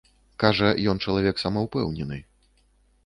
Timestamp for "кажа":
0.43-0.69